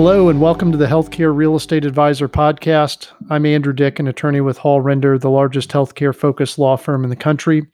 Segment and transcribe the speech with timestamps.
[0.00, 3.08] Hello, and welcome to the Healthcare Real Estate Advisor podcast.
[3.30, 7.10] I'm Andrew Dick, an attorney with Hall Render, the largest healthcare focused law firm in
[7.10, 7.66] the country.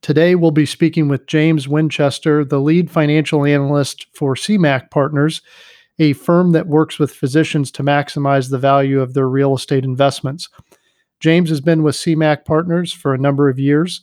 [0.00, 5.42] Today, we'll be speaking with James Winchester, the lead financial analyst for CMAC Partners,
[5.98, 10.48] a firm that works with physicians to maximize the value of their real estate investments.
[11.18, 14.02] James has been with CMAC Partners for a number of years.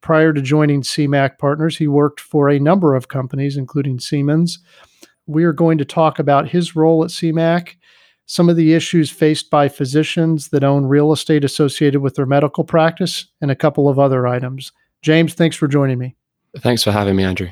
[0.00, 4.58] Prior to joining CMAC Partners, he worked for a number of companies, including Siemens.
[5.28, 7.76] We are going to talk about his role at CMAC,
[8.24, 12.64] some of the issues faced by physicians that own real estate associated with their medical
[12.64, 14.72] practice, and a couple of other items.
[15.02, 16.16] James, thanks for joining me.
[16.56, 17.50] Thanks for having me, Andrew.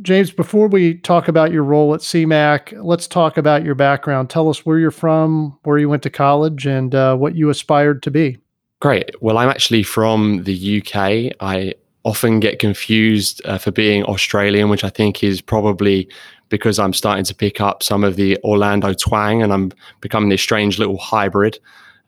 [0.00, 4.30] James, before we talk about your role at CMAC, let's talk about your background.
[4.30, 8.02] Tell us where you're from, where you went to college, and uh, what you aspired
[8.04, 8.38] to be.
[8.80, 9.10] Great.
[9.20, 11.36] Well, I'm actually from the UK.
[11.40, 16.08] I often get confused uh, for being Australian, which I think is probably
[16.50, 20.42] because I'm starting to pick up some of the Orlando twang and I'm becoming this
[20.42, 21.58] strange little hybrid.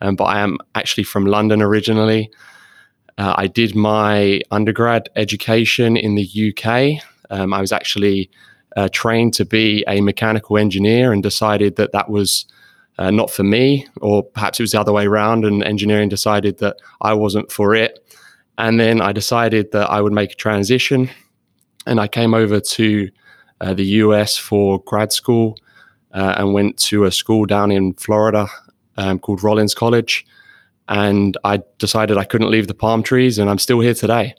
[0.03, 2.31] Um, but I am actually from London originally.
[3.19, 7.03] Uh, I did my undergrad education in the UK.
[7.31, 8.31] Um, I was actually
[8.77, 12.47] uh, trained to be a mechanical engineer and decided that that was
[12.99, 16.59] uh, not for me, or perhaps it was the other way around, and engineering decided
[16.59, 17.99] that I wasn't for it.
[18.59, 21.11] And then I decided that I would make a transition,
[21.87, 23.11] and I came over to
[23.63, 25.57] uh, the US for grad school
[26.13, 28.47] uh, and went to a school down in Florida
[28.97, 30.27] um, called Rollins College.
[30.89, 34.35] And I decided I couldn't leave the palm trees, and I'm still here today.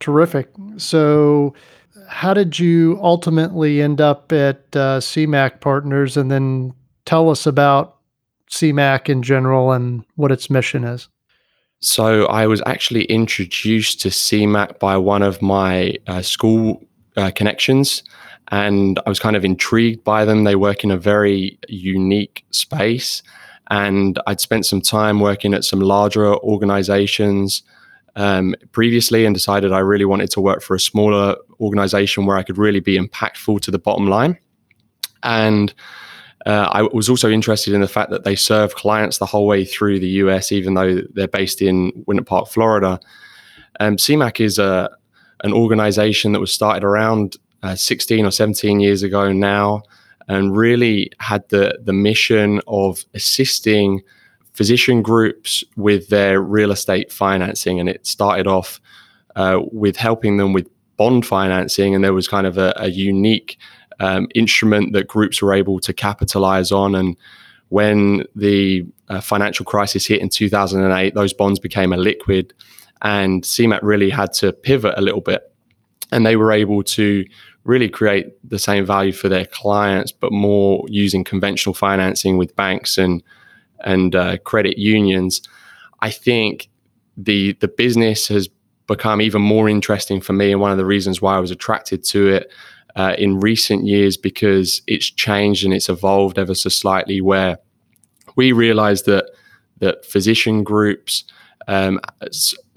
[0.00, 0.48] Terrific.
[0.78, 1.54] So,
[2.08, 6.74] how did you ultimately end up at uh, CMAC Partners and then
[7.04, 7.98] tell us about
[8.50, 11.08] CMAC in general and what its mission is.
[11.80, 16.82] So, I was actually introduced to CMAC by one of my uh, school
[17.16, 18.02] uh, connections,
[18.50, 20.44] and I was kind of intrigued by them.
[20.44, 23.22] They work in a very unique space,
[23.70, 27.62] and I'd spent some time working at some larger organizations
[28.16, 32.42] um, previously and decided I really wanted to work for a smaller organization where I
[32.42, 34.38] could really be impactful to the bottom line.
[35.22, 35.72] And
[36.46, 39.64] uh, I was also interested in the fact that they serve clients the whole way
[39.64, 42.98] through the US, even though they're based in Winter Park, Florida.
[43.78, 44.90] Um, CMAC is a,
[45.44, 49.82] an organization that was started around uh, 16 or 17 years ago now
[50.28, 54.02] and really had the, the mission of assisting
[54.52, 57.80] physician groups with their real estate financing.
[57.80, 58.80] And it started off
[59.36, 63.58] uh, with helping them with bond financing, and there was kind of a, a unique
[64.00, 66.94] um, instrument that groups were able to capitalize on.
[66.94, 67.16] And
[67.70, 72.52] when the uh, financial crisis hit in 2008, those bonds became a liquid,
[73.02, 75.42] and CMAC really had to pivot a little bit.
[76.12, 77.24] And they were able to
[77.70, 82.98] really create the same value for their clients, but more using conventional financing with banks
[82.98, 83.22] and
[83.84, 85.40] and uh, credit unions.
[86.00, 86.68] I think
[87.16, 88.48] the the business has
[88.88, 92.02] become even more interesting for me, and one of the reasons why I was attracted
[92.06, 92.52] to it
[92.96, 97.20] uh, in recent years because it's changed and it's evolved ever so slightly.
[97.20, 97.58] Where
[98.34, 99.26] we realize that
[99.78, 101.24] that physician groups,
[101.68, 102.00] um,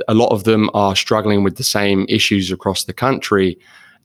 [0.08, 3.58] a lot of them are struggling with the same issues across the country.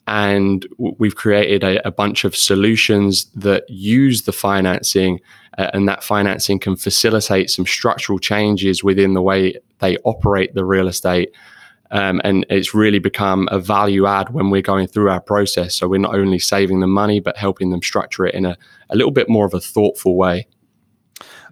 [0.08, 5.20] And we've created a, a bunch of solutions that use the financing,
[5.58, 10.64] uh, and that financing can facilitate some structural changes within the way they operate the
[10.64, 11.32] real estate
[11.90, 15.74] um, and it's really become a value add when we're going through our process.
[15.74, 18.56] So we're not only saving them money, but helping them structure it in a,
[18.90, 20.46] a little bit more of a thoughtful way.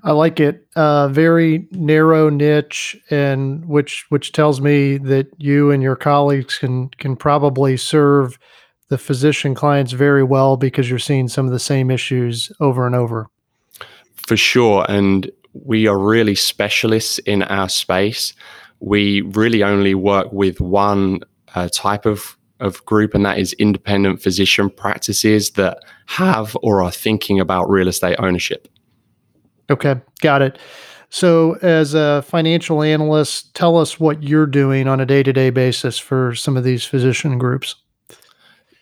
[0.07, 0.67] I like it.
[0.75, 6.89] Uh, very narrow niche, and which which tells me that you and your colleagues can
[6.91, 8.39] can probably serve
[8.89, 12.95] the physician clients very well because you're seeing some of the same issues over and
[12.95, 13.27] over.
[14.15, 18.33] For sure, and we are really specialists in our space
[18.81, 21.21] we really only work with one
[21.55, 26.91] uh, type of, of group, and that is independent physician practices that have or are
[26.91, 28.69] thinking about real estate ownership.
[29.71, 30.59] Okay, got it.
[31.09, 35.51] So, as a financial analyst, tell us what you're doing on a day to day
[35.51, 37.77] basis for some of these physician groups.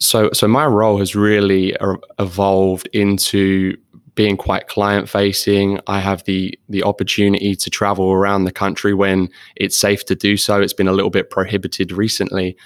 [0.00, 1.76] So, so my role has really
[2.18, 3.76] evolved into
[4.14, 5.80] being quite client facing.
[5.86, 10.36] I have the the opportunity to travel around the country when it's safe to do
[10.36, 10.60] so.
[10.60, 12.56] It's been a little bit prohibited recently,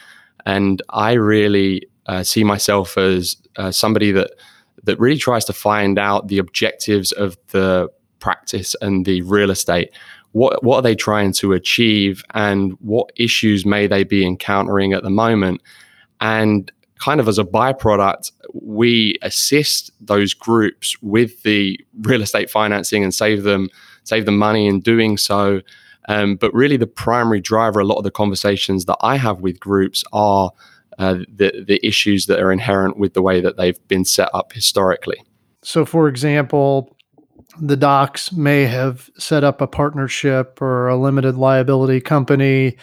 [0.46, 4.30] and I really uh, see myself as uh, somebody that
[4.84, 7.88] that really tries to find out the objectives of the
[8.20, 9.90] practice and the real estate.
[10.32, 15.02] What what are they trying to achieve, and what issues may they be encountering at
[15.02, 15.62] the moment?
[16.20, 23.02] And kind of as a byproduct, we assist those groups with the real estate financing
[23.02, 23.68] and save them
[24.04, 25.60] save them money in doing so.
[26.08, 29.60] Um, but really, the primary driver, a lot of the conversations that I have with
[29.60, 30.50] groups are
[30.98, 34.52] uh, the the issues that are inherent with the way that they've been set up
[34.52, 35.22] historically.
[35.62, 36.96] So, for example,
[37.60, 42.76] the docs may have set up a partnership or a limited liability company.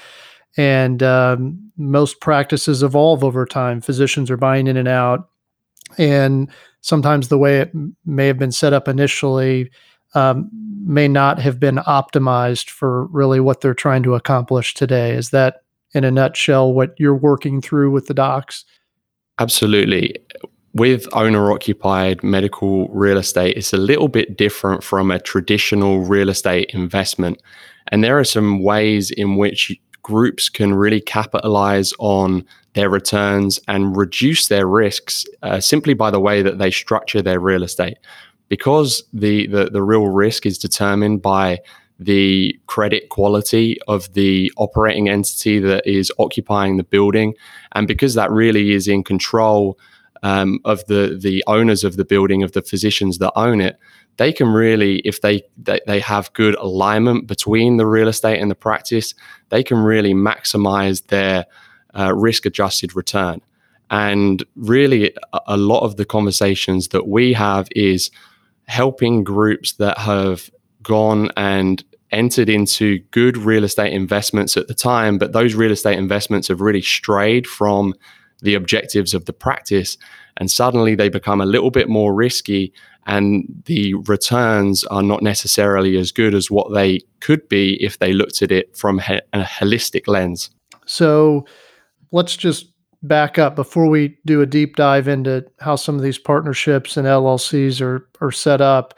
[0.57, 3.81] And um, most practices evolve over time.
[3.81, 5.29] Physicians are buying in and out.
[5.97, 6.49] And
[6.81, 7.71] sometimes the way it
[8.05, 9.69] may have been set up initially
[10.13, 10.49] um,
[10.85, 15.11] may not have been optimized for really what they're trying to accomplish today.
[15.11, 15.63] Is that
[15.93, 18.65] in a nutshell what you're working through with the docs
[19.39, 20.15] absolutely
[20.75, 26.27] with owner occupied medical real estate, it's a little bit different from a traditional real
[26.27, 27.41] estate investment.
[27.87, 29.71] And there are some ways in which
[30.03, 32.43] groups can really capitalize on
[32.73, 37.39] their returns and reduce their risks uh, simply by the way that they structure their
[37.39, 37.97] real estate.
[38.49, 41.59] Because the, the, the real risk is determined by
[41.99, 47.33] the credit quality of the operating entity that is occupying the building.
[47.71, 49.79] And because that really is in control
[50.25, 53.77] um, of the the owners of the building, of the physicians that own it,
[54.17, 58.49] they can really, if they, they they have good alignment between the real estate and
[58.49, 59.13] the practice,
[59.49, 61.45] they can really maximize their
[61.93, 63.39] uh, risk adjusted return.
[63.91, 68.09] And really, a, a lot of the conversations that we have is
[68.67, 70.49] helping groups that have
[70.81, 75.99] gone and entered into good real estate investments at the time, but those real estate
[75.99, 77.93] investments have really strayed from
[78.41, 79.97] the objectives of the practice.
[80.37, 82.73] And suddenly they become a little bit more risky,
[83.05, 88.11] and the returns are not necessarily as good as what they could be if they
[88.11, 90.49] looked at it from a holistic lens.
[90.85, 91.45] So
[92.11, 92.71] let's just
[93.03, 97.07] back up before we do a deep dive into how some of these partnerships and
[97.07, 98.95] LLCs are, are set up.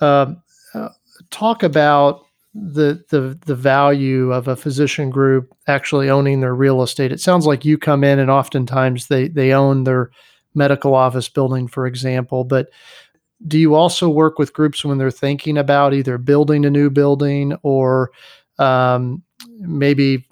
[0.00, 0.34] Uh,
[0.74, 0.88] uh,
[1.30, 7.12] talk about the the the value of a physician group actually owning their real estate.
[7.12, 10.10] It sounds like you come in and oftentimes they they own their
[10.54, 12.44] medical office building, for example.
[12.44, 12.70] But
[13.46, 17.54] do you also work with groups when they're thinking about either building a new building
[17.62, 18.10] or
[18.58, 19.22] um,
[19.58, 20.26] maybe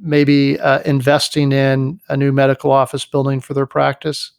[0.00, 4.32] maybe uh, investing in a new medical office building for their practice?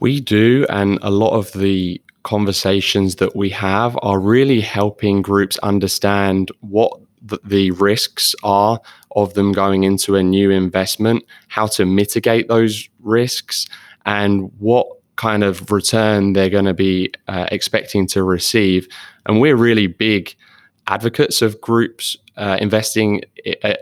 [0.00, 5.58] We do, and a lot of the conversations that we have are really helping groups
[5.58, 8.80] understand what the, risks are
[9.16, 13.66] of them going into a new investment, how to mitigate those risks,
[14.06, 14.86] and what
[15.16, 18.88] kind of return they're going to be uh, expecting to receive.
[19.26, 20.34] And we're really big
[20.86, 23.22] advocates of groups uh, investing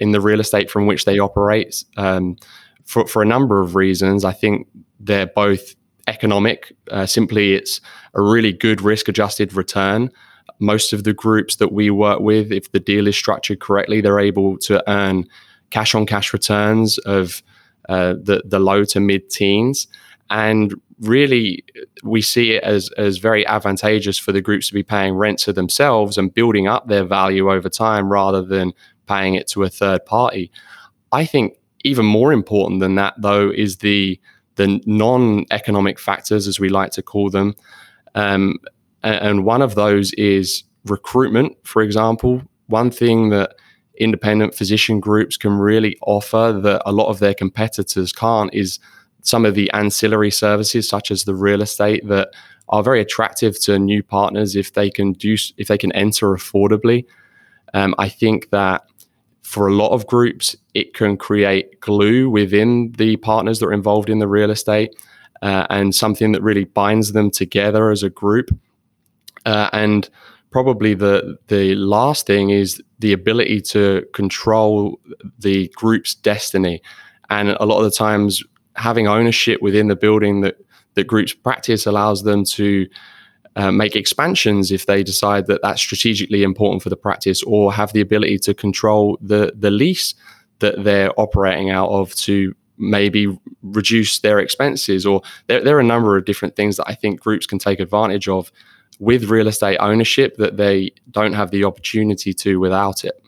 [0.00, 2.36] in the real estate from which they operate um,
[2.84, 4.24] for, for a number of reasons.
[4.24, 4.66] I think
[4.98, 5.74] they're both
[6.08, 6.72] economic.
[6.90, 7.80] Uh, simply, it's
[8.14, 10.10] a really good risk adjusted return.
[10.58, 14.18] Most of the groups that we work with, if the deal is structured correctly, they're
[14.18, 15.24] able to earn
[15.70, 17.42] cash on cash returns of
[17.88, 19.86] uh, the, the low to mid teens.
[20.30, 21.64] And really,
[22.02, 25.52] we see it as, as very advantageous for the groups to be paying rent to
[25.52, 28.72] themselves and building up their value over time rather than
[29.06, 30.50] paying it to a third party.
[31.12, 34.20] I think even more important than that, though, is the
[34.58, 37.54] the non-economic factors, as we like to call them.
[38.14, 38.58] Um,
[39.02, 42.42] and one of those is recruitment, for example.
[42.66, 43.54] One thing that
[43.98, 48.78] independent physician groups can really offer that a lot of their competitors can't is
[49.22, 52.28] some of the ancillary services, such as the real estate, that
[52.68, 57.04] are very attractive to new partners if they can do if they can enter affordably.
[57.74, 58.82] Um, I think that
[59.48, 64.10] for a lot of groups, it can create glue within the partners that are involved
[64.10, 64.94] in the real estate
[65.40, 68.50] uh, and something that really binds them together as a group.
[69.46, 70.10] Uh, and
[70.50, 75.00] probably the the last thing is the ability to control
[75.38, 76.82] the group's destiny.
[77.30, 78.42] And a lot of the times,
[78.76, 80.56] having ownership within the building that
[80.92, 82.86] that groups practice allows them to
[83.58, 87.92] uh, make expansions if they decide that that's strategically important for the practice, or have
[87.92, 90.14] the ability to control the the lease
[90.60, 95.04] that they're operating out of to maybe reduce their expenses.
[95.04, 97.80] Or there, there are a number of different things that I think groups can take
[97.80, 98.52] advantage of
[99.00, 103.20] with real estate ownership that they don't have the opportunity to without it.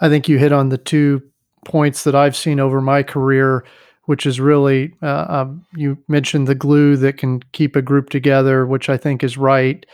[0.00, 1.22] I think you hit on the two
[1.64, 3.64] points that I've seen over my career
[4.06, 8.66] which is really uh, um, you mentioned the glue that can keep a group together,
[8.66, 9.84] which I think is right,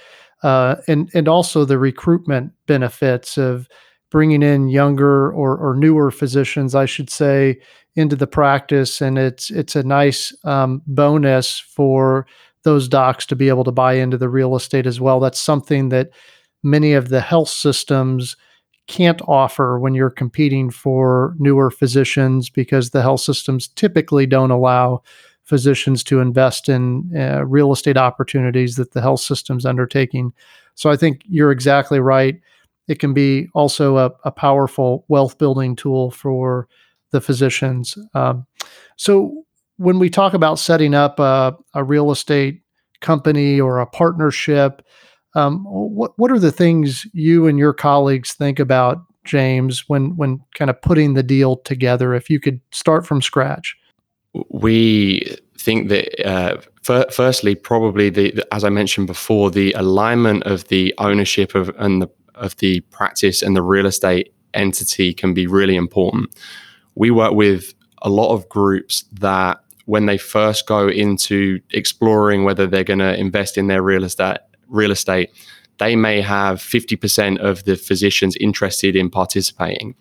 [0.42, 3.68] uh, and and also the recruitment benefits of
[4.10, 7.60] bringing in younger or, or newer physicians, I should say,
[7.94, 12.26] into the practice, and it's it's a nice um, bonus for
[12.62, 15.20] those docs to be able to buy into the real estate as well.
[15.20, 16.10] That's something that
[16.62, 18.36] many of the health systems
[18.90, 25.00] can't offer when you're competing for newer physicians because the health systems typically don't allow
[25.44, 30.32] physicians to invest in uh, real estate opportunities that the health system's undertaking.
[30.74, 32.40] So I think you're exactly right.
[32.88, 36.66] It can be also a, a powerful wealth building tool for
[37.12, 37.96] the physicians.
[38.14, 38.44] Um,
[38.96, 39.44] so
[39.76, 42.62] when we talk about setting up a, a real estate
[43.00, 44.82] company or a partnership,
[45.34, 50.40] um, what what are the things you and your colleagues think about, James, when when
[50.54, 52.14] kind of putting the deal together?
[52.14, 53.76] If you could start from scratch,
[54.48, 60.44] we think that uh, f- firstly, probably the, the, as I mentioned before, the alignment
[60.44, 65.34] of the ownership of and the of the practice and the real estate entity can
[65.34, 66.34] be really important.
[66.94, 72.66] We work with a lot of groups that when they first go into exploring whether
[72.66, 74.38] they're going to invest in their real estate
[74.70, 75.30] real estate,
[75.78, 79.94] they may have 50% of the physicians interested in participating.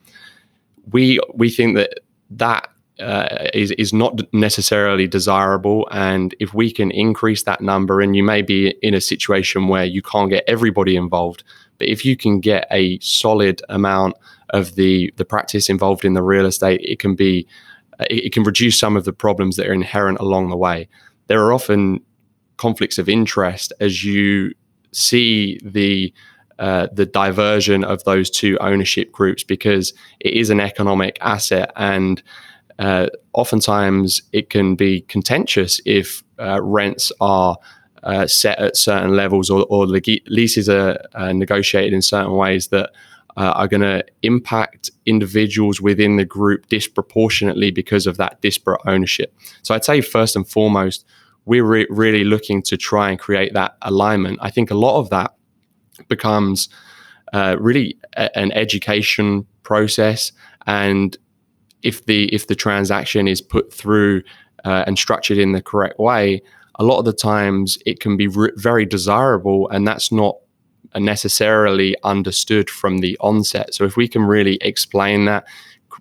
[0.92, 2.00] We we think that
[2.32, 8.16] that uh, is is not necessarily desirable, and if we can increase that number, and
[8.16, 11.44] you may be in a situation where you can't get everybody involved,
[11.78, 14.16] but if you can get a solid amount
[14.50, 17.48] of the the practice involved in the real estate, it can be
[18.10, 20.88] it can reduce some of the problems that are inherent along the way.
[21.28, 22.02] There are often
[22.60, 24.54] conflicts of interest as you
[24.92, 26.14] see the
[26.60, 32.22] uh, the diversion of those two ownership groups because it is an economic asset and
[32.80, 37.58] uh, oftentimes it can be contentious if uh, rents are
[38.04, 40.98] uh, set at certain levels or, or leases are
[41.34, 42.90] negotiated in certain ways that
[43.38, 49.34] uh, are going to impact individuals within the group disproportionately because of that disparate ownership.
[49.62, 51.06] So I'd say first and foremost,
[51.46, 54.40] we're re- really looking to try and create that alignment.
[54.42, 55.34] I think a lot of that
[56.08, 56.70] becomes
[57.34, 60.32] uh, really a- an education process,
[60.68, 61.18] and
[61.82, 64.24] if the if the transaction is put through
[64.66, 66.42] uh, and structured in the correct way,
[66.76, 70.36] a lot of the times it can be re- very desirable, and that's not
[70.96, 73.74] necessarily understood from the onset.
[73.74, 75.46] So if we can really explain that,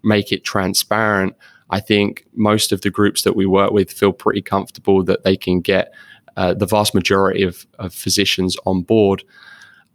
[0.02, 1.34] make it transparent,
[1.70, 5.36] I think most of the groups that we work with feel pretty comfortable that they
[5.36, 5.92] can get
[6.36, 9.24] uh, the vast majority of, of physicians on board.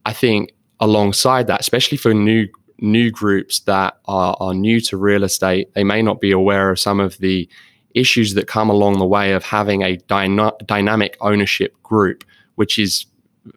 [0.06, 2.48] I think alongside that, especially for new
[2.80, 6.80] new groups that are, are new to real estate, they may not be aware of
[6.80, 7.48] some of the
[7.96, 12.26] issues that come along the way of having a dyna- dynamic ownership group,
[12.56, 13.06] which is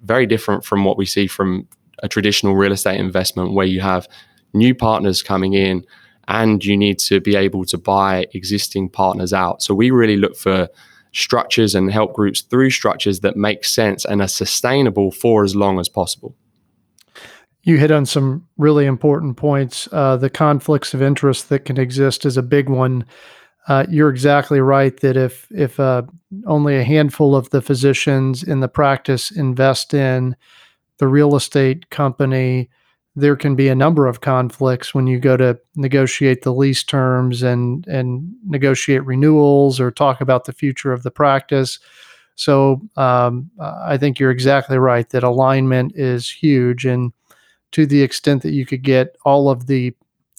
[0.02, 1.66] very different from what we see from
[2.02, 4.06] a traditional real estate investment where you have
[4.52, 5.84] new partners coming in
[6.28, 9.62] and you need to be able to buy existing partners out.
[9.62, 10.68] So we really look for
[11.12, 15.78] structures and help groups through structures that make sense and are sustainable for as long
[15.78, 16.36] as possible.
[17.62, 19.88] You hit on some really important points.
[19.90, 23.04] Uh, the conflicts of interest that can exist is a big one.
[23.66, 26.02] Uh, you're exactly right that if if uh,
[26.46, 30.36] only a handful of the physicians in the practice invest in
[30.98, 32.70] the real estate company,
[33.16, 37.42] there can be a number of conflicts when you go to negotiate the lease terms
[37.42, 41.80] and and negotiate renewals or talk about the future of the practice.
[42.34, 47.12] So um, I think you're exactly right that alignment is huge, and
[47.72, 49.94] to the extent that you could get all of the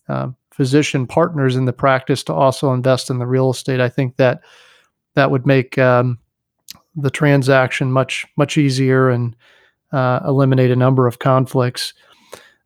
[0.08, 3.80] uh, physician partners in the practice to also invest in the real estate.
[3.80, 4.42] I think that
[5.16, 6.20] that would make um,
[6.96, 9.36] the transaction much much easier and
[9.92, 11.96] uh, eliminate a number of conflicts.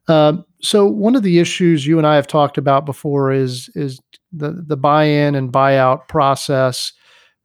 [0.08, 4.00] Uh, so one of the issues you and I have talked about before is is
[4.32, 6.94] the the buy-in and buyout process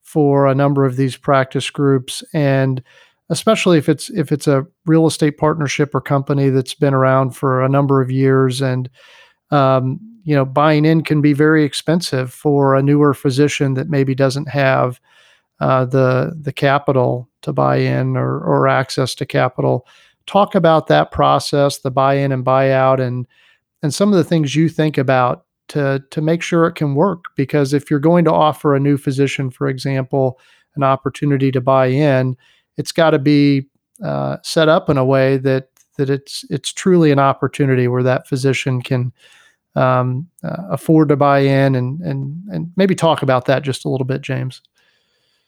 [0.02, 2.82] for a number of these practice groups and
[3.28, 7.62] especially if it's if it's a real estate partnership or company that's been around for
[7.62, 8.88] a number of years and
[9.50, 14.12] um, you know, buying in can be very expensive for a newer physician that maybe
[14.12, 15.00] doesn't have
[15.60, 19.86] uh, the the capital to buy in or or access to capital.
[20.26, 23.26] Talk about that process, the buy in and buy out, and
[23.82, 27.26] and some of the things you think about to to make sure it can work.
[27.36, 30.38] Because if you're going to offer a new physician, for example,
[30.74, 32.36] an opportunity to buy in,
[32.76, 33.66] it's got to be
[34.02, 38.28] uh, set up in a way that that it's it's truly an opportunity where that
[38.28, 39.12] physician can
[39.74, 43.88] um, uh, afford to buy in and and and maybe talk about that just a
[43.88, 44.60] little bit, James.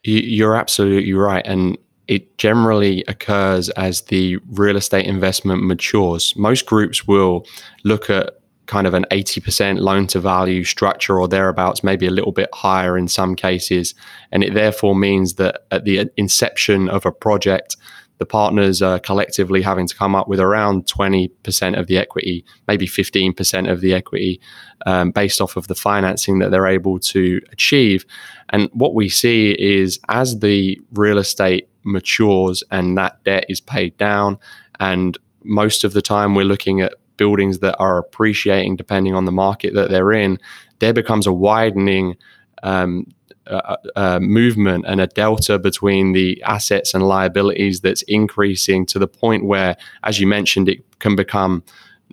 [0.04, 1.76] You're absolutely right, and
[2.08, 6.34] it generally occurs as the real estate investment matures.
[6.36, 7.46] Most groups will
[7.84, 8.34] look at
[8.66, 12.98] kind of an 80% loan to value structure or thereabouts, maybe a little bit higher
[12.98, 13.94] in some cases.
[14.30, 17.76] And it therefore means that at the inception of a project,
[18.18, 22.87] the partners are collectively having to come up with around 20% of the equity, maybe
[22.87, 24.40] 15% of the equity,
[24.87, 28.04] um, based off of the financing that they're able to achieve.
[28.50, 33.96] And what we see is as the real estate matures and that debt is paid
[33.98, 34.38] down,
[34.80, 39.32] and most of the time we're looking at buildings that are appreciating depending on the
[39.32, 40.38] market that they're in,
[40.78, 42.16] there becomes a widening
[42.62, 43.06] um,
[43.49, 49.09] uh, uh, movement and a delta between the assets and liabilities that's increasing to the
[49.09, 51.62] point where, as you mentioned, it can become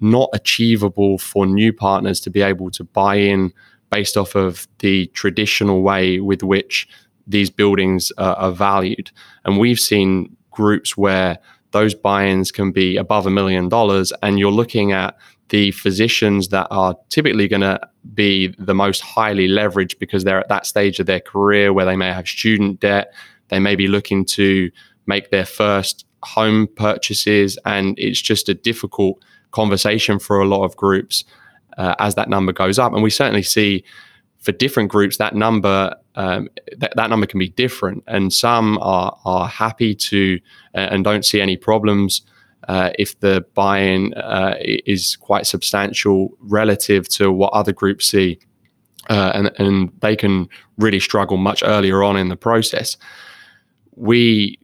[0.01, 3.53] not achievable for new partners to be able to buy in
[3.89, 6.87] based off of the traditional way with which
[7.27, 9.11] these buildings uh, are valued.
[9.45, 11.39] And we've seen groups where
[11.71, 15.17] those buy-ins can be above a million dollars and you're looking at
[15.49, 17.79] the physicians that are typically going to
[18.13, 21.95] be the most highly leveraged because they're at that stage of their career where they
[21.95, 23.13] may have student debt
[23.49, 24.71] they may be looking to
[25.05, 30.75] make their first home purchases and it's just a difficult conversation for a lot of
[30.75, 31.23] groups
[31.77, 32.93] uh, as that number goes up.
[32.93, 33.83] And we certainly see
[34.39, 36.49] for different groups, that number um,
[36.79, 40.39] th- that number can be different, and some are are happy to
[40.75, 42.21] uh, and don't see any problems
[42.67, 48.39] uh, if the buy-in uh, is quite substantial relative to what other groups see,
[49.09, 52.97] uh, and and they can really struggle much earlier on in the process.
[53.95, 54.59] We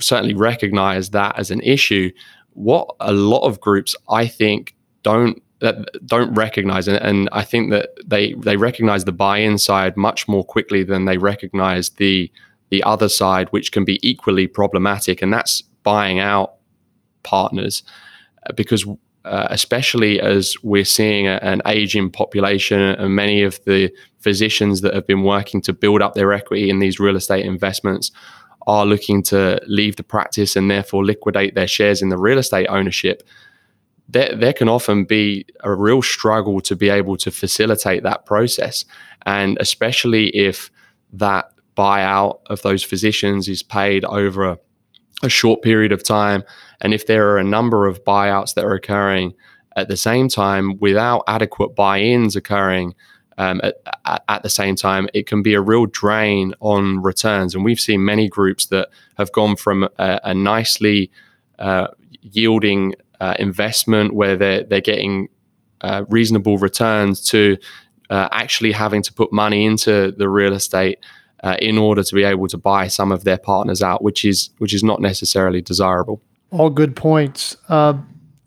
[0.00, 2.10] certainly recognize that as an issue.
[2.54, 7.00] What a lot of groups, I think, don't that don't recognize it.
[7.02, 11.18] And I think that they they recognize the buy-in side much more quickly than they
[11.18, 12.30] recognize the
[12.70, 16.54] the other side, which can be equally problematic, and that's buying out
[17.22, 17.82] partners,
[18.46, 18.86] uh, because
[19.24, 24.94] uh, especially as we're seeing a, an aging population and many of the physicians that
[24.94, 28.10] have been working to build up their equity in these real estate investments
[28.66, 32.66] are looking to leave the practice and therefore liquidate their shares in the real estate
[32.68, 33.22] ownership
[34.10, 38.84] there, there can often be a real struggle to be able to facilitate that process.
[39.24, 40.70] And especially if
[41.12, 44.58] that buyout of those physicians is paid over a,
[45.22, 46.44] a short period of time.
[46.80, 49.34] And if there are a number of buyouts that are occurring
[49.76, 52.94] at the same time without adequate buy ins occurring,
[53.38, 57.54] um, at, at, the same time, it can be a real drain on returns.
[57.54, 61.10] And we've seen many groups that have gone from a, a nicely
[61.58, 61.86] uh,
[62.20, 65.28] yielding uh, investment where they're they're getting
[65.80, 67.56] uh, reasonable returns to
[68.10, 70.98] uh, actually having to put money into the real estate
[71.42, 74.50] uh, in order to be able to buy some of their partners out, which is
[74.58, 76.22] which is not necessarily desirable.
[76.50, 77.56] All good points.
[77.68, 77.94] Uh,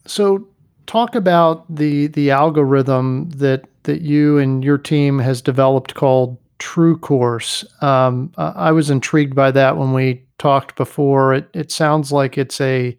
[0.06, 0.48] so,
[0.86, 7.84] talk about the the algorithm that that you and your team has developed called TrueCourse.
[7.84, 11.34] Um, I was intrigued by that when we talked before.
[11.34, 12.98] It it sounds like it's a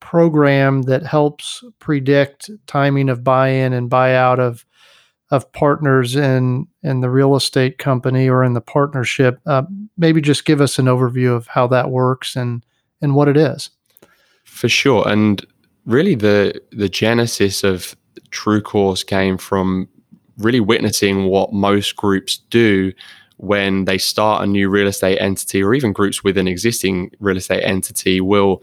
[0.00, 4.64] program that helps predict timing of buy-in and buyout of
[5.30, 9.40] of partners in in the real estate company or in the partnership.
[9.46, 9.62] Uh,
[9.96, 12.64] maybe just give us an overview of how that works and
[13.02, 13.70] and what it is.
[14.44, 15.44] For sure, and
[15.86, 17.96] really the the genesis of
[18.30, 19.88] True Course came from
[20.38, 22.92] really witnessing what most groups do
[23.38, 27.36] when they start a new real estate entity or even groups with an existing real
[27.36, 28.62] estate entity will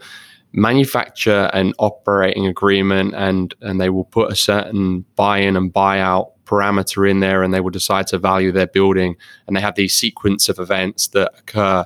[0.52, 7.08] manufacture an operating agreement and and they will put a certain buy-in and buy-out parameter
[7.08, 9.16] in there and they will decide to value their building.
[9.46, 11.84] And they have these sequence of events that occur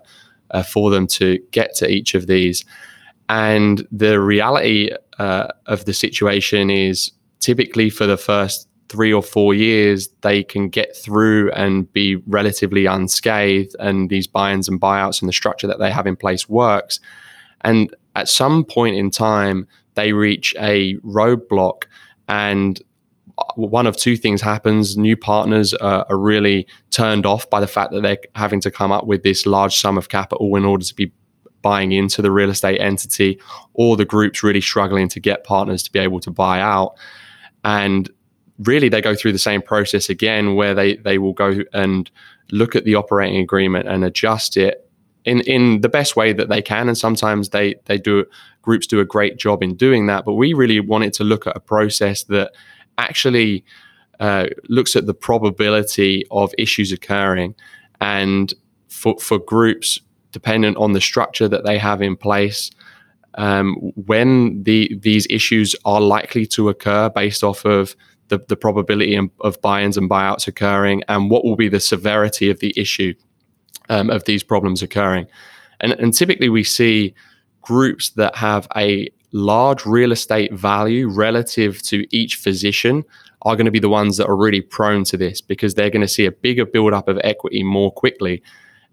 [0.51, 2.64] uh, for them to get to each of these.
[3.29, 9.55] And the reality uh, of the situation is typically for the first three or four
[9.55, 15.29] years they can get through and be relatively unscathed and these buy-ins and buyouts and
[15.29, 16.99] the structure that they have in place works.
[17.61, 21.85] And at some point in time, they reach a roadblock
[22.29, 22.81] and
[23.38, 24.96] uh, one of two things happens.
[24.96, 28.92] New partners are, are really turned off by the fact that they're having to come
[28.92, 31.12] up with this large sum of capital in order to be
[31.62, 33.38] buying into the real estate entity,
[33.75, 36.94] or the group's really struggling to get partners to be able to buy out.
[37.64, 38.11] And
[38.61, 42.11] really, they go through the same process again, where they they will go and
[42.51, 44.89] look at the operating agreement and adjust it
[45.25, 46.89] in in the best way that they can.
[46.89, 48.25] And sometimes they they do
[48.63, 50.25] groups do a great job in doing that.
[50.25, 52.53] But we really wanted to look at a process that
[52.99, 53.65] actually
[54.19, 57.55] uh, looks at the probability of issues occurring
[58.01, 58.53] and
[58.89, 60.01] for for groups
[60.33, 62.71] dependent on the structure that they have in place
[63.35, 67.95] um, when the these issues are likely to occur based off of
[68.29, 72.61] the, the probability of buy-ins and buyouts occurring, and what will be the severity of
[72.61, 73.13] the issue
[73.90, 75.26] um, of these problems occurring.
[75.81, 77.14] And, and typically, we see
[77.61, 83.05] groups that have a large real estate value relative to each physician
[83.42, 86.00] are going to be the ones that are really prone to this because they're going
[86.00, 88.42] to see a bigger buildup of equity more quickly.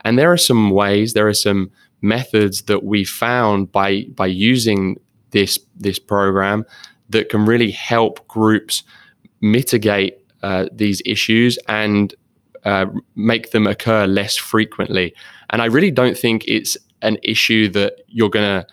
[0.01, 4.97] And there are some ways, there are some methods that we found by by using
[5.31, 6.65] this this program
[7.09, 8.83] that can really help groups
[9.41, 12.13] mitigate uh, these issues and
[12.65, 15.13] uh, make them occur less frequently.
[15.49, 18.67] And I really don't think it's an issue that you're going to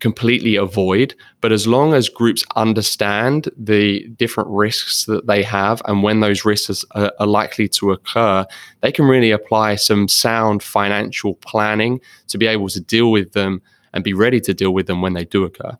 [0.00, 1.14] completely avoid.
[1.40, 6.44] But as long as groups understand the different risks that they have and when those
[6.44, 8.46] risks are, are, likely to occur,
[8.80, 13.62] they can really apply some sound financial planning to be able to deal with them
[13.92, 15.76] and be ready to deal with them when they do occur.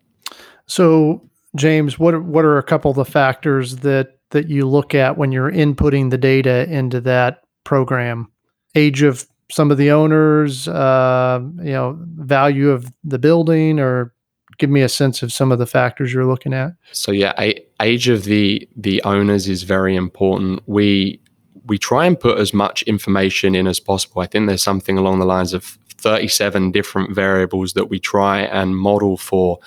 [0.67, 5.17] So, James, what what are a couple of the factors that that you look at
[5.17, 8.31] when you're inputting the data into that program?
[8.75, 14.13] Age of some of the owners, uh, you know, value of the building, or
[14.57, 16.73] give me a sense of some of the factors you're looking at.
[16.91, 17.33] So yeah,
[17.81, 20.61] age of the the owners is very important.
[20.67, 21.19] We
[21.65, 24.21] we try and put as much information in as possible.
[24.21, 28.77] I think there's something along the lines of 37 different variables that we try and
[28.77, 29.59] model for.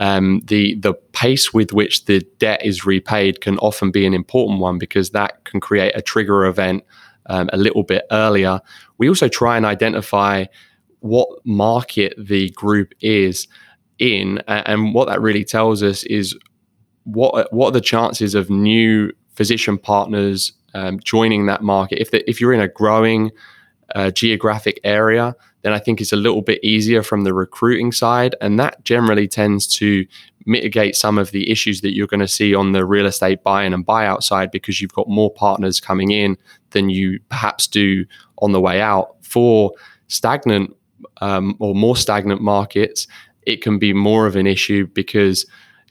[0.00, 4.58] Um, the the pace with which the debt is repaid can often be an important
[4.58, 6.84] one because that can create a trigger event
[7.26, 8.60] um, a little bit earlier.
[8.98, 10.46] We also try and identify
[11.00, 13.46] what market the group is
[13.98, 16.36] in, and what that really tells us is
[17.04, 22.00] what what are the chances of new physician partners um, joining that market.
[22.00, 23.30] If the, if you're in a growing
[23.94, 28.36] uh, geographic area, then I think it's a little bit easier from the recruiting side,
[28.42, 30.06] and that generally tends to
[30.44, 33.72] mitigate some of the issues that you're going to see on the real estate buy-in
[33.72, 36.36] and buyout side because you've got more partners coming in
[36.70, 38.04] than you perhaps do
[38.42, 39.16] on the way out.
[39.22, 39.72] For
[40.08, 40.76] stagnant
[41.22, 43.06] um, or more stagnant markets,
[43.46, 45.46] it can be more of an issue because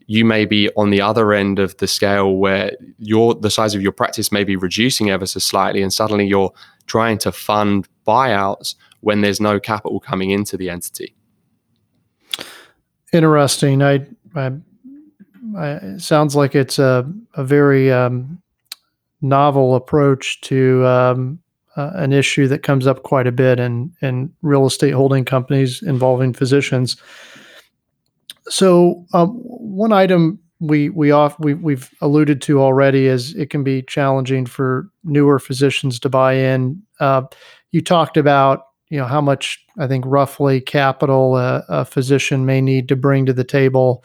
[0.06, 3.82] you may be on the other end of the scale where your the size of
[3.82, 6.54] your practice may be reducing ever so slightly and suddenly you're
[6.86, 11.14] trying to fund buyouts when there's no capital coming into the entity.
[13.12, 13.84] Interesting.
[13.84, 14.52] I, I,
[15.58, 18.42] I it sounds like it's a, a very um,
[19.22, 21.40] novel approach to um,
[21.76, 25.84] uh, an issue that comes up quite a bit in in real estate holding companies
[25.84, 26.96] involving physicians.
[28.48, 33.66] So um, one item we we off we we've alluded to already is it can
[33.66, 36.82] be challenging for newer physicians to buy in.
[37.02, 37.24] Uh,
[37.72, 42.62] you talked about you know how much I think roughly capital a, a physician may
[42.62, 44.04] need to bring to the table,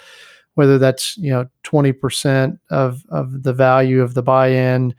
[0.54, 4.94] whether that's you know twenty percent of of the value of the buy-in.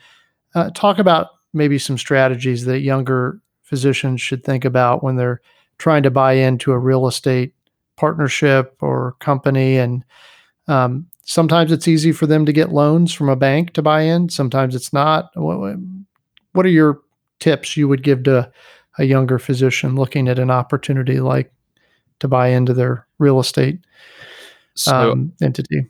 [0.53, 5.41] Uh, talk about maybe some strategies that younger physicians should think about when they're
[5.79, 7.55] trying to buy into a real estate
[7.95, 10.05] partnership or company and
[10.67, 14.29] um, sometimes it's easy for them to get loans from a bank to buy in
[14.29, 15.75] sometimes it's not what,
[16.53, 16.99] what are your
[17.39, 18.49] tips you would give to
[18.99, 21.51] a younger physician looking at an opportunity like
[22.19, 23.79] to buy into their real estate
[24.75, 25.87] so, um, entity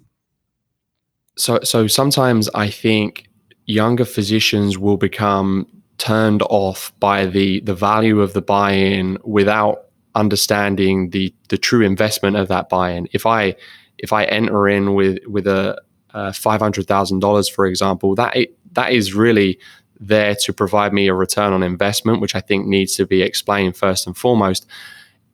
[1.38, 3.30] so so sometimes i think
[3.66, 5.68] younger physicians will become
[6.00, 12.36] turned off by the the value of the buy-in without understanding the the true investment
[12.36, 13.08] of that buy-in.
[13.12, 13.56] If I
[14.00, 15.80] if I enter in with with a,
[16.12, 18.36] a five hundred thousand dollars, for example, that
[18.72, 19.60] that is really
[20.00, 23.76] there to provide me a return on investment, which I think needs to be explained
[23.76, 24.66] first and foremost.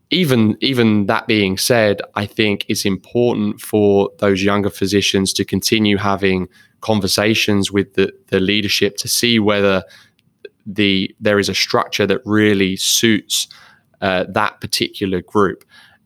[0.10, 5.98] Even even that being said, I think it's important for those younger physicians to continue
[5.98, 6.48] having
[6.82, 9.84] conversations with the, the leadership to see whether
[10.66, 13.48] the there is a structure that really suits
[14.02, 15.64] uh, that particular group.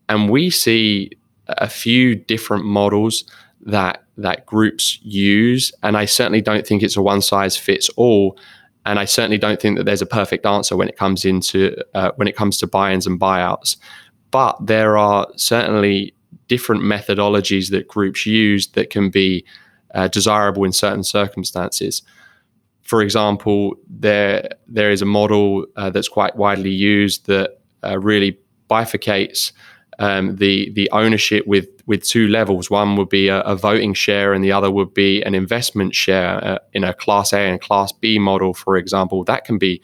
[0.07, 1.11] And we see
[1.47, 3.23] a few different models
[3.61, 8.37] that that groups use, and I certainly don't think it's a one size fits all.
[8.85, 12.11] And I certainly don't think that there's a perfect answer when it comes into uh,
[12.15, 13.77] when it comes to buy-ins and buyouts.
[14.31, 16.13] But there are certainly
[16.47, 19.45] different methodologies that groups use that can be
[19.93, 22.01] uh, desirable in certain circumstances.
[22.81, 28.39] For example, there there is a model uh, that's quite widely used that uh, really
[28.69, 29.51] bifurcates
[29.99, 32.69] um, the the ownership with with two levels.
[32.69, 36.43] One would be a, a voting share, and the other would be an investment share
[36.43, 39.23] uh, in a Class A and Class B model, for example.
[39.23, 39.81] That can be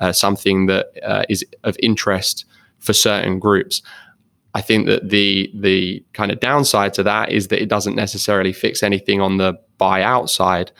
[0.00, 2.44] uh, something that uh, is of interest
[2.78, 3.82] for certain groups.
[4.54, 8.52] I think that the the kind of downside to that is that it doesn't necessarily
[8.52, 10.72] fix anything on the buyout side.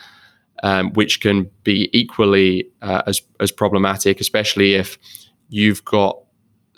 [0.63, 4.97] um, which can be equally uh, as as problematic, especially if
[5.49, 6.17] you've got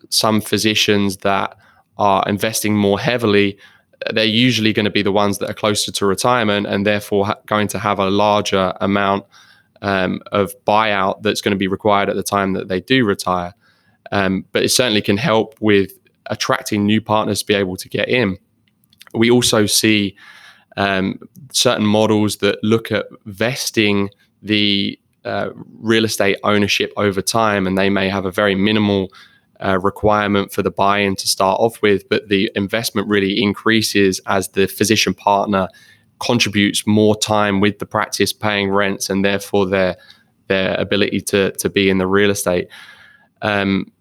[0.09, 1.55] some physicians that
[1.97, 3.57] are investing more heavily.
[4.13, 7.39] They're usually going to be the ones that are closer to retirement and therefore ha-
[7.45, 9.25] going to have a larger amount
[9.81, 13.53] um, of buyout that's going to be required at the time that they do retire.
[14.11, 15.91] Um, but it certainly can help with
[16.27, 18.37] attracting new partners to be able to get in.
[19.13, 20.15] We also see
[20.75, 21.19] um,
[21.51, 24.09] certain models that look at vesting
[24.41, 29.09] the uh, real estate ownership over time, and they may have a very minimal
[29.63, 34.49] uh, requirement for the buy-in to start off with, but the investment really increases as
[34.49, 35.67] the physician partner
[36.19, 39.97] contributes more time with the practice, paying rents, and therefore their
[40.47, 42.67] their ability to to be in the real estate.
[43.41, 43.91] Um,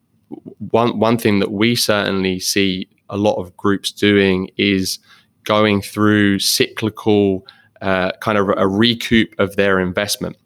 [0.71, 4.99] one one thing that we certainly see a lot of groups doing is
[5.45, 7.47] going through cyclical
[7.83, 10.37] uh, kind of a recoup of their investment.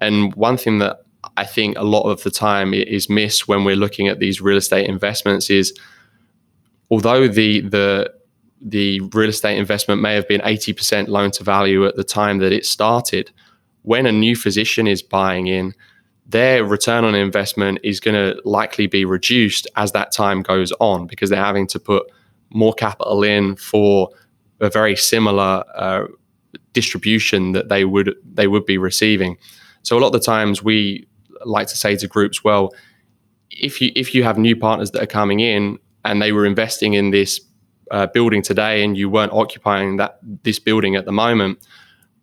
[0.00, 1.02] And one thing that
[1.36, 4.56] I think a lot of the time is missed when we're looking at these real
[4.56, 5.76] estate investments is
[6.90, 8.12] although the the
[8.60, 12.52] the real estate investment may have been 80% loan to value at the time that
[12.52, 13.30] it started,
[13.82, 15.74] when a new physician is buying in,
[16.26, 21.06] their return on investment is going to likely be reduced as that time goes on
[21.06, 22.10] because they're having to put
[22.50, 24.10] more capital in for
[24.60, 26.04] a very similar uh,
[26.72, 29.36] distribution that they would they would be receiving.
[29.88, 31.08] So a lot of the times we
[31.46, 32.74] like to say to groups, well,
[33.50, 36.92] if you if you have new partners that are coming in and they were investing
[36.92, 37.40] in this
[37.90, 41.66] uh, building today and you weren't occupying that this building at the moment,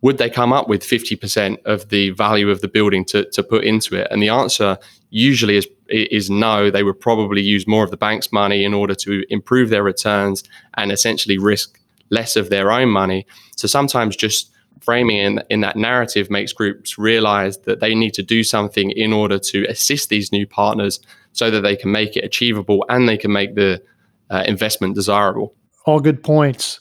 [0.00, 3.64] would they come up with 50% of the value of the building to, to put
[3.64, 4.06] into it?
[4.12, 4.78] And the answer
[5.10, 6.70] usually is, is no.
[6.70, 10.44] They would probably use more of the bank's money in order to improve their returns
[10.74, 13.26] and essentially risk less of their own money.
[13.56, 18.22] So sometimes just framing in, in that narrative makes groups realize that they need to
[18.22, 21.00] do something in order to assist these new partners
[21.32, 23.82] so that they can make it achievable and they can make the
[24.30, 25.54] uh, investment desirable.
[25.84, 26.80] All good points.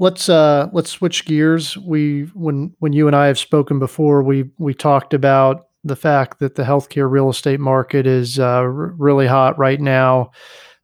[0.00, 1.76] Let's uh let's switch gears.
[1.76, 6.38] We when when you and i have spoken before we we talked about the fact
[6.38, 10.30] that the healthcare real estate market is uh, r- really hot right now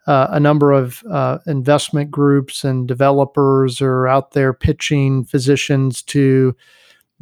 [0.07, 6.55] uh, a number of uh, investment groups and developers are out there pitching physicians to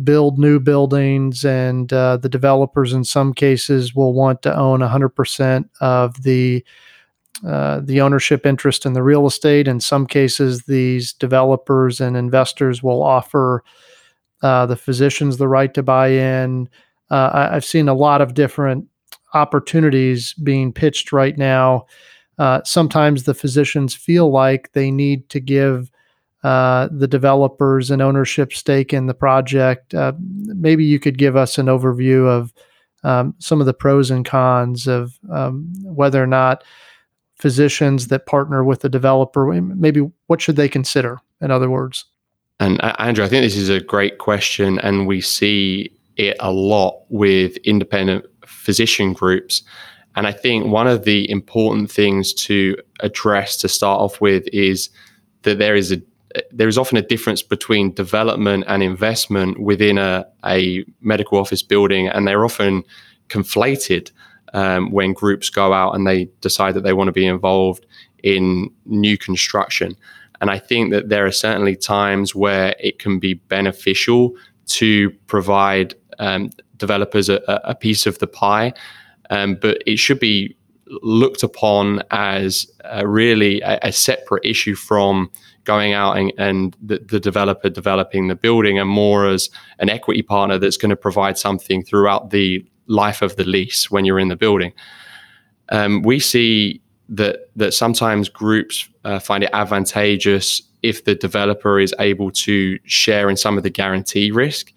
[0.02, 5.68] build new buildings and uh, the developers in some cases will want to own 100%
[5.80, 6.64] of the
[7.46, 9.66] uh, the ownership interest in the real estate.
[9.66, 13.64] In some cases, these developers and investors will offer
[14.42, 16.68] uh, the physicians the right to buy in.
[17.10, 18.86] Uh, I, have seen a lot of different
[19.34, 21.86] opportunities being pitched right now.
[22.38, 25.90] Uh, sometimes the physicians feel like they need to give
[26.44, 29.94] uh, the developers an ownership stake in the project.
[30.18, 32.52] maybe you could give us an overview of
[33.04, 36.64] um, some of the pros and cons of um, whether or not
[37.36, 39.46] physicians that partner with the developer?
[39.60, 42.04] Maybe what should they consider, in other words?
[42.60, 46.52] And uh, Andrew, I think this is a great question, and we see it a
[46.52, 49.62] lot with independent physician groups.
[50.14, 54.90] And I think one of the important things to address to start off with is
[55.42, 56.02] that there is a
[56.50, 62.08] there is often a difference between development and investment within a, a medical office building,
[62.08, 62.84] and they're often
[63.28, 64.10] conflated
[64.54, 67.86] um, when groups go out and they decide that they want to be involved
[68.22, 69.96] in new construction.
[70.40, 74.34] And I think that there are certainly times where it can be beneficial
[74.66, 78.72] to provide um, developers a, a, piece of the pie,
[79.32, 80.54] um, but it should be
[81.00, 85.30] looked upon as a really a, a, separate issue from
[85.64, 90.20] going out and, and the, the, developer developing the building and more as an equity
[90.20, 94.28] partner that's going to provide something throughout the life of the lease when you're in
[94.28, 94.70] the building.
[95.70, 101.94] Um, we see that that sometimes groups uh, find it advantageous if the developer is
[102.00, 104.72] able to share in some of the guarantee risk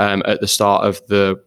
[0.00, 1.40] um, at the start of the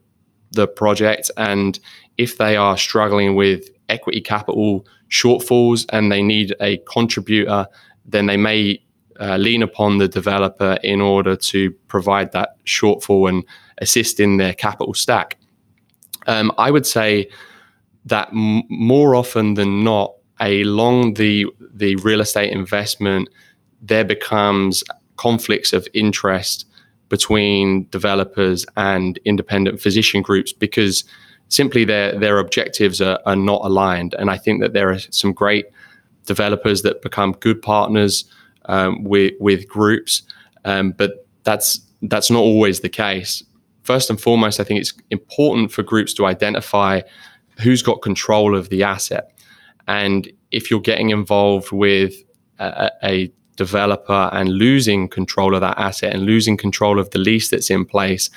[0.54, 1.78] the project, and
[2.18, 7.66] if they are struggling with equity capital shortfalls and they need a contributor,
[8.04, 8.80] then they may
[9.20, 13.44] uh, lean upon the developer in order to provide that shortfall and
[13.78, 15.38] assist in their capital stack.
[16.26, 17.28] Um, I would say
[18.06, 23.28] that m- more often than not, along the the real estate investment,
[23.80, 24.82] there becomes
[25.16, 26.66] conflicts of interest
[27.08, 31.04] between developers and independent physician groups because
[31.54, 34.14] simply their their objectives are, are not aligned.
[34.14, 35.66] And I think that there are some great
[36.26, 38.24] developers that become good partners
[38.66, 40.22] um, with with groups,
[40.64, 43.44] um, but that's that's not always the case
[43.84, 47.02] first and foremost, I think it's important for groups to identify
[47.60, 49.30] who's got control of the asset.
[49.86, 52.14] And if you're getting involved with
[52.58, 57.50] a, a developer and losing control of that asset and losing control of the lease
[57.50, 58.30] that's in place,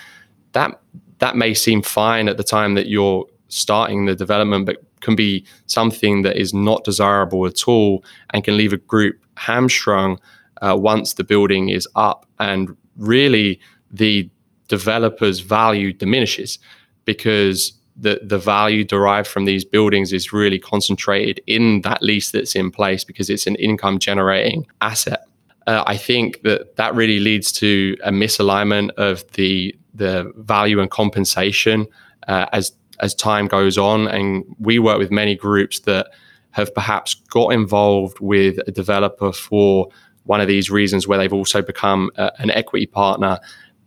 [0.51, 0.80] that
[1.19, 5.45] that may seem fine at the time that you're starting the development, but can be
[5.67, 10.19] something that is not desirable at all and can leave a group hamstrung
[10.62, 12.25] uh, once the building is up.
[12.39, 13.60] And really,
[13.91, 14.30] the
[14.67, 16.60] developer's value diminishes
[17.06, 22.56] because the, the value derived from these buildings is really concentrated in that lease that's
[22.56, 25.25] in place because it's an income generating asset.
[25.65, 30.89] Uh, I think that that really leads to a misalignment of the the value and
[30.89, 31.88] compensation
[32.27, 34.07] uh, as as time goes on.
[34.07, 36.07] And we work with many groups that
[36.51, 39.89] have perhaps got involved with a developer for
[40.23, 43.39] one of these reasons where they've also become a, an equity partner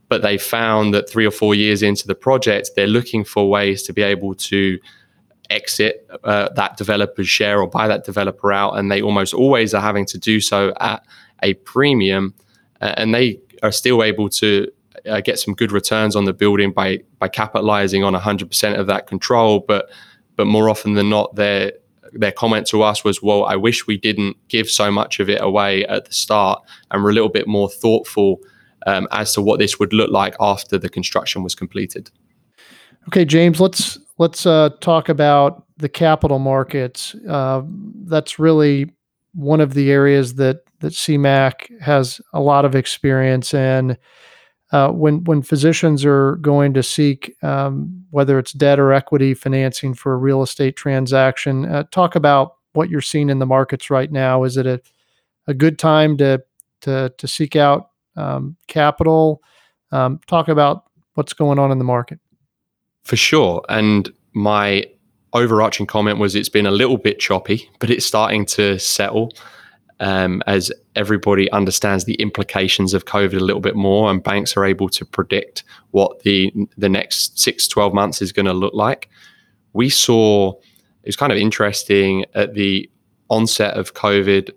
[0.08, 3.82] but they found that three or four years into the project they're looking for ways
[3.82, 4.78] to be able to
[5.50, 9.82] exit uh, that developer's share or buy that developer out and they almost always are
[9.82, 11.04] having to do so at
[11.42, 12.34] a premium
[12.80, 14.70] uh, and they are still able to
[15.06, 19.06] uh, get some good returns on the building by by capitalizing on 100% of that
[19.06, 19.64] control.
[19.66, 19.90] But
[20.36, 21.72] but more often than not their
[22.12, 25.40] their comment to us was well I wish we didn't give so much of it
[25.40, 26.62] away at the start.
[26.90, 28.40] And we're a little bit more thoughtful
[28.86, 32.10] um, as to what this would look like after the construction was completed.
[33.08, 37.14] Okay James let's let's uh, talk about the capital markets.
[37.28, 37.62] Uh,
[38.04, 38.90] that's really
[39.32, 43.96] one of the areas that that CMAC has a lot of experience in
[44.72, 49.94] uh, when when physicians are going to seek um, whether it's debt or equity financing
[49.94, 54.12] for a real estate transaction, uh, talk about what you're seeing in the markets right
[54.12, 54.44] now.
[54.44, 54.80] Is it a
[55.46, 56.42] a good time to
[56.82, 59.42] to to seek out um, capital?
[59.92, 62.20] Um, talk about what's going on in the market.
[63.02, 64.84] For sure, and my
[65.32, 69.32] overarching comment was it's been a little bit choppy, but it's starting to settle
[70.00, 74.64] um, as everybody understands the implications of COVID a little bit more, and banks are
[74.64, 79.08] able to predict what the the next six, 12 months is going to look like.
[79.72, 80.52] We saw
[81.02, 82.90] it was kind of interesting at the
[83.28, 84.50] onset of COVID.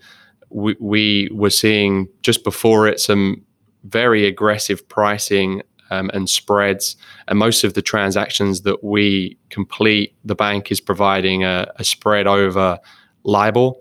[0.50, 3.44] We, we were seeing just before it some
[3.84, 6.96] very aggressive pricing um, and spreads.
[7.28, 12.28] And most of the transactions that we complete, the bank is providing a, a spread
[12.28, 12.80] over
[13.24, 13.72] LIBOR.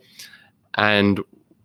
[0.74, 1.20] And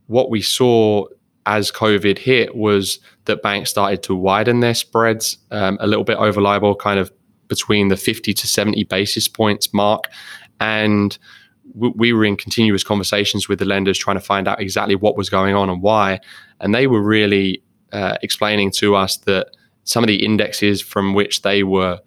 [0.08, 1.06] what we saw
[1.46, 6.18] as COVID hit was that banks started to widen their spreads um, a little bit
[6.18, 7.12] over LIBOR, kind of
[7.48, 10.10] between the 50 to 70 basis points mark.
[10.60, 11.18] And
[11.74, 15.30] we were in continuous conversations with the lenders trying to find out exactly what was
[15.30, 16.20] going on and why.
[16.60, 17.62] And they were really
[17.94, 19.48] uh, explaining to us that
[19.84, 22.00] some of the indexes from which they were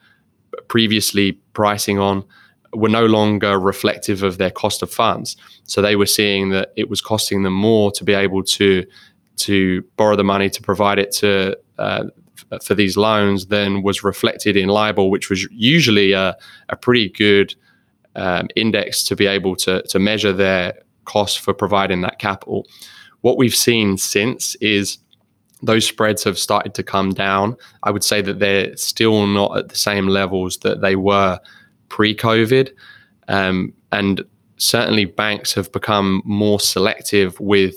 [0.69, 2.25] previously pricing on
[2.73, 5.37] were no longer reflective of their cost of funds.
[5.65, 8.85] So they were seeing that it was costing them more to be able to
[9.37, 12.05] to borrow the money to provide it to uh,
[12.63, 16.37] for these loans than was reflected in LIBOR, which was usually a,
[16.69, 17.55] a pretty good
[18.17, 22.67] um, index to be able to to measure their cost for providing that capital.
[23.23, 24.99] What we've seen since is
[25.63, 27.57] those spreads have started to come down.
[27.83, 31.39] I would say that they're still not at the same levels that they were
[31.91, 32.71] pre-COVID,
[33.29, 34.25] um, and
[34.57, 37.75] certainly banks have become more selective with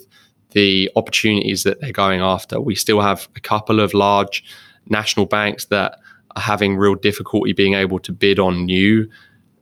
[0.52, 2.62] the opportunities that they're going after.
[2.62, 4.44] We still have a couple of large
[4.88, 6.00] national banks that
[6.36, 9.10] are having real difficulty being able to bid on new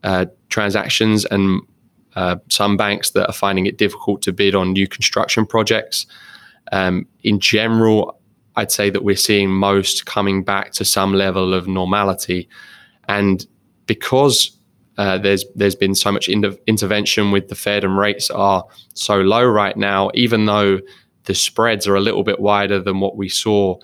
[0.04, 1.62] uh, transactions, and
[2.16, 6.06] uh, some banks that are finding it difficult to bid on new construction projects.
[6.72, 8.20] Um, in general,
[8.56, 12.50] I'd say that we're seeing most coming back to some level of normality,
[13.08, 13.46] and
[13.92, 14.58] because
[14.98, 19.20] uh, there's there's been so much in- intervention with the Fed and rates are so
[19.20, 20.80] low right now, even though
[21.26, 23.76] the spreads are a little bit wider than what we saw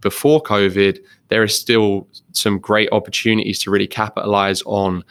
[0.00, 0.98] before COVID,
[1.28, 5.04] there is still some great opportunities to really capitalize on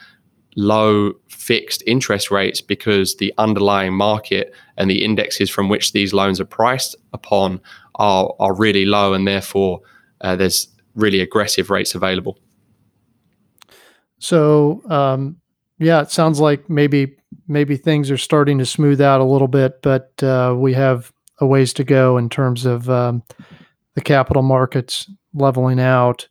[0.58, 6.42] low fixed interest rates because the underlying market and the indexes from which these loans
[6.42, 7.62] are priced upon
[7.96, 9.80] are, are really low and therefore
[10.20, 12.38] uh, there's really aggressive rates available.
[14.24, 15.36] So um,
[15.80, 17.18] yeah, it sounds like maybe
[17.50, 21.46] maybe things are starting to smooth out a little bit, but uh, we have a
[21.46, 23.22] ways to go in terms of um,
[23.96, 26.28] the capital markets leveling out.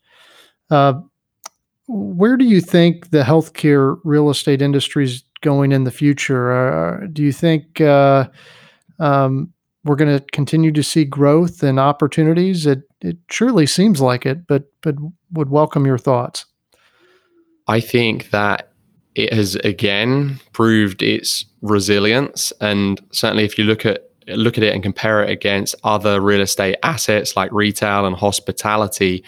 [0.71, 0.95] Uh,
[1.87, 6.51] where do you think the healthcare real estate industry is going in the future?
[6.51, 8.27] Uh, do you think uh,
[9.01, 9.53] um,
[9.85, 12.65] we're going to continue to see growth and opportunities?
[12.65, 14.95] It it surely seems like it, but but
[15.33, 16.47] would welcome your thoughts.
[17.69, 18.73] I think that
[19.15, 24.73] it has again proved its resilience, and certainly if you look at look at it
[24.73, 29.25] and compare it against other real estate assets like retail and hospitality,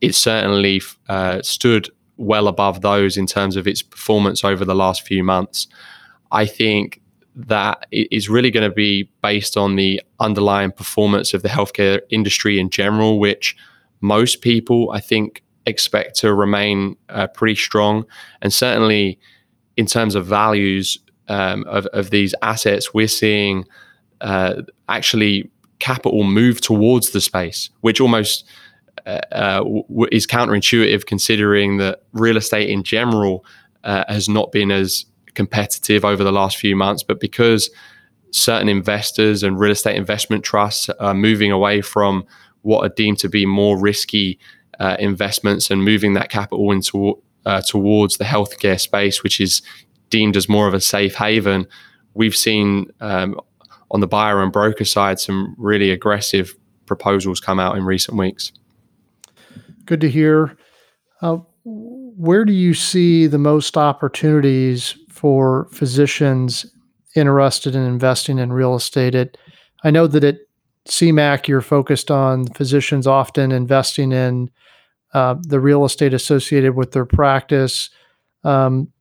[0.00, 5.06] it certainly uh, stood well above those in terms of its performance over the last
[5.06, 5.66] few months.
[6.30, 7.00] I think
[7.34, 12.58] that is really going to be based on the underlying performance of the healthcare industry
[12.58, 13.56] in general, which
[14.00, 18.04] most people, I think, expect to remain uh, pretty strong.
[18.42, 19.18] And certainly,
[19.76, 20.98] in terms of values
[21.28, 23.66] um, of, of these assets, we're seeing
[24.20, 28.44] uh, actually capital move towards the space, which almost
[29.06, 29.64] uh, uh
[30.12, 33.44] is counterintuitive considering that real estate in general
[33.84, 37.70] uh, has not been as competitive over the last few months, but because
[38.32, 42.24] certain investors and real estate investment trusts are moving away from
[42.62, 44.38] what are deemed to be more risky
[44.80, 49.62] uh, investments and moving that capital into uh, towards the healthcare space, which is
[50.08, 51.66] deemed as more of a safe haven.
[52.14, 53.40] We've seen um,
[53.90, 56.56] on the buyer and broker side some really aggressive
[56.86, 58.52] proposals come out in recent weeks.
[59.84, 60.56] Good to hear.
[61.22, 66.66] Uh, where do you see the most opportunities for physicians
[67.14, 69.14] interested in investing in real estate.
[69.14, 69.36] It,
[69.84, 70.38] I know that at
[70.88, 74.50] CMAC you're focused on physicians often investing in
[75.12, 77.90] uh, the real estate associated with their practice.
[78.44, 78.92] Um,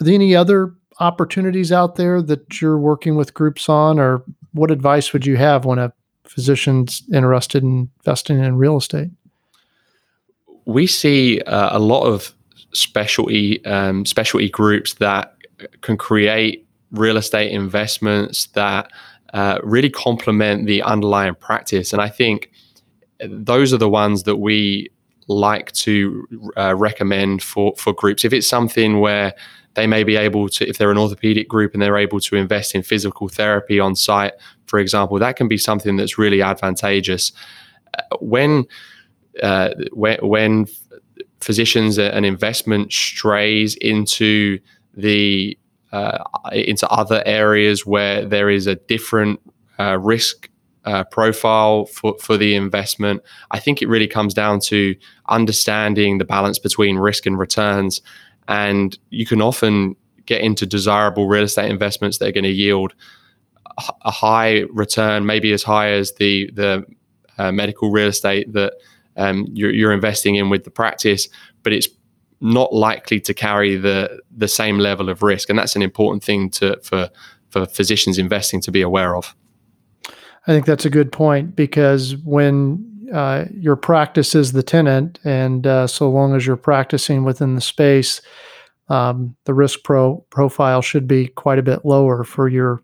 [0.00, 4.22] are there any other opportunities out there that you're working with groups on, or
[4.52, 5.92] what advice would you have when a
[6.24, 9.10] physician's interested in investing in real estate?
[10.64, 12.34] We see uh, a lot of
[12.72, 15.34] specialty um, specialty groups that
[15.80, 18.90] can create real estate investments that
[19.32, 21.92] uh, really complement the underlying practice.
[21.92, 22.50] And I think
[23.20, 24.90] those are the ones that we
[25.28, 28.24] like to uh, recommend for for groups.
[28.24, 29.34] If it's something where
[29.74, 32.74] they may be able to, if they're an orthopedic group and they're able to invest
[32.74, 34.32] in physical therapy on site,
[34.66, 37.32] for example, that can be something that's really advantageous.
[37.98, 38.64] Uh, when
[39.42, 40.66] uh, when, when
[41.40, 44.58] physicians an investment strays into
[44.94, 45.58] the
[45.96, 49.40] uh, into other areas where there is a different
[49.78, 50.48] uh, risk
[50.84, 53.22] uh, profile for, for the investment.
[53.50, 54.94] I think it really comes down to
[55.28, 58.02] understanding the balance between risk and returns.
[58.48, 62.94] And you can often get into desirable real estate investments that are going to yield
[64.04, 66.84] a high return, maybe as high as the the
[67.38, 68.72] uh, medical real estate that
[69.16, 71.28] um, you're, you're investing in with the practice,
[71.62, 71.88] but it's
[72.40, 76.50] not likely to carry the the same level of risk, and that's an important thing
[76.50, 77.10] to for
[77.48, 79.34] for physicians investing to be aware of.
[80.46, 85.66] I think that's a good point because when uh, your practice is the tenant, and
[85.66, 88.20] uh, so long as you're practicing within the space,
[88.88, 92.82] um, the risk pro profile should be quite a bit lower for your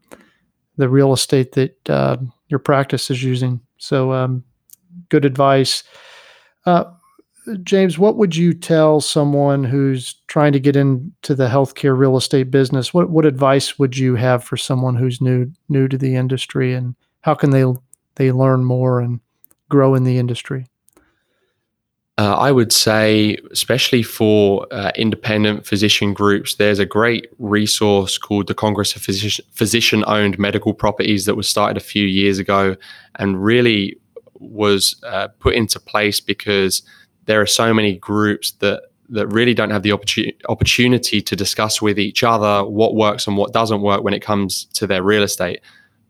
[0.76, 2.16] the real estate that uh,
[2.48, 3.60] your practice is using.
[3.78, 4.44] So, um,
[5.08, 5.84] good advice.
[7.64, 12.50] James, what would you tell someone who's trying to get into the healthcare real estate
[12.50, 12.94] business?
[12.94, 16.94] What what advice would you have for someone who's new new to the industry, and
[17.22, 17.64] how can they
[18.14, 19.20] they learn more and
[19.68, 20.66] grow in the industry?
[22.18, 28.48] Uh, I would say, especially for uh, independent physician groups, there's a great resource called
[28.48, 32.76] the Congress of Physician Owned Medical Properties that was started a few years ago
[33.16, 33.96] and really
[34.34, 36.82] was uh, put into place because
[37.26, 41.82] there are so many groups that that really don't have the opportunity opportunity to discuss
[41.82, 45.22] with each other what works and what doesn't work when it comes to their real
[45.22, 45.60] estate.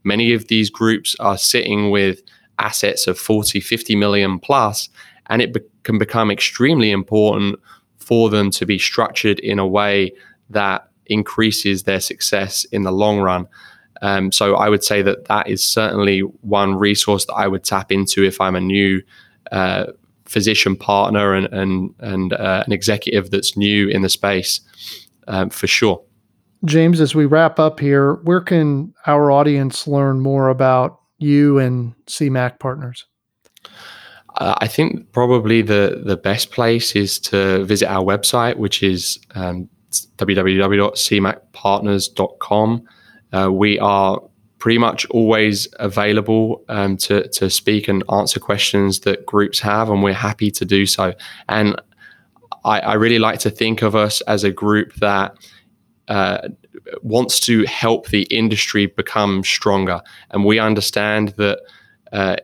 [0.04, 2.22] Many of these groups are sitting with
[2.58, 4.88] assets of 40, 50 million plus,
[5.26, 7.58] and it be- can become extremely important
[7.96, 10.12] for them to be structured in a way
[10.50, 13.46] that increases their success in the long run.
[14.00, 17.92] Um, so I would say that that is certainly one resource that I would tap
[17.92, 19.02] into if I'm a new
[19.50, 19.86] uh,
[20.32, 24.60] physician partner and and and uh, an executive that's new in the space
[25.28, 26.02] um, for sure.
[26.64, 31.94] James, as we wrap up here, where can our audience learn more about you and
[32.06, 33.04] CMAC Partners?
[34.36, 39.18] Uh, I think probably the the best place is to visit our website, which is
[39.34, 39.68] um,
[40.16, 42.82] www.cmacpartners.com.
[43.32, 44.20] Uh, we are
[44.62, 50.04] pretty much always available um, to, to speak and answer questions that groups have, and
[50.04, 51.12] we're happy to do so.
[51.48, 51.74] And
[52.64, 55.34] I, I really like to think of us as a group that
[56.06, 56.46] uh,
[57.02, 60.00] wants to help the industry become stronger,
[60.30, 61.58] and we understand that
[62.12, 62.36] uh,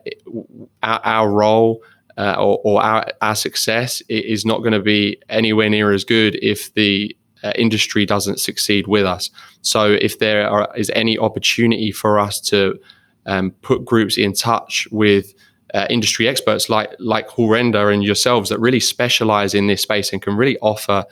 [0.83, 1.81] our, our, role
[2.17, 6.37] uh, or, or, our, our success is not going to be anywhere near as good
[6.41, 9.29] if the uh, industry doesn't succeed with us.
[9.61, 12.79] So, if there are, is any opportunity for us to
[13.25, 15.33] um, put groups in touch with
[15.73, 20.11] uh, industry experts like like Hall Render and yourselves that really specialize in this space
[20.11, 21.05] and can really offer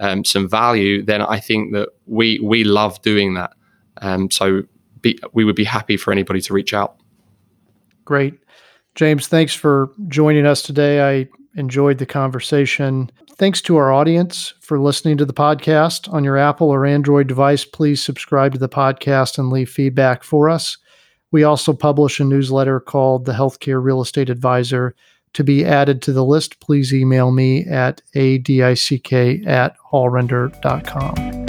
[0.00, 3.52] um, some value, then I think that we we love doing that.
[3.98, 4.62] Um, so
[5.02, 6.96] be, we would be happy for anybody to reach out.
[8.04, 8.34] Great.
[8.94, 11.20] James, thanks for joining us today.
[11.20, 13.10] I enjoyed the conversation.
[13.36, 16.12] Thanks to our audience for listening to the podcast.
[16.12, 20.48] On your Apple or Android device, please subscribe to the podcast and leave feedback for
[20.48, 20.76] us.
[21.32, 24.94] We also publish a newsletter called the Healthcare Real Estate Advisor.
[25.34, 28.50] To be added to the list, please email me at adick
[29.46, 31.39] at hallrender.com.